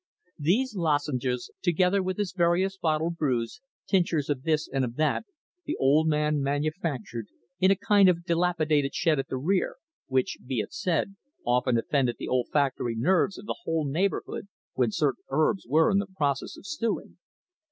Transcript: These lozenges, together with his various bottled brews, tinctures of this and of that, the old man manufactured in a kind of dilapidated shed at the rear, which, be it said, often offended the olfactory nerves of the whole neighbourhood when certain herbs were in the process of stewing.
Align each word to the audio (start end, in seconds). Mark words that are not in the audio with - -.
These 0.39 0.73
lozenges, 0.75 1.51
together 1.61 2.01
with 2.01 2.17
his 2.17 2.31
various 2.33 2.75
bottled 2.75 3.17
brews, 3.17 3.61
tinctures 3.87 4.31
of 4.31 4.41
this 4.41 4.67
and 4.67 4.83
of 4.83 4.95
that, 4.95 5.25
the 5.65 5.75
old 5.75 6.07
man 6.07 6.41
manufactured 6.41 7.27
in 7.59 7.69
a 7.69 7.75
kind 7.75 8.09
of 8.09 8.25
dilapidated 8.25 8.95
shed 8.95 9.19
at 9.19 9.27
the 9.29 9.37
rear, 9.37 9.75
which, 10.07 10.39
be 10.43 10.59
it 10.59 10.73
said, 10.73 11.17
often 11.45 11.77
offended 11.77 12.15
the 12.17 12.29
olfactory 12.29 12.95
nerves 12.95 13.37
of 13.37 13.45
the 13.45 13.59
whole 13.65 13.85
neighbourhood 13.85 14.47
when 14.73 14.89
certain 14.89 15.21
herbs 15.29 15.67
were 15.69 15.91
in 15.91 15.99
the 15.99 16.07
process 16.07 16.57
of 16.57 16.65
stewing. 16.65 17.19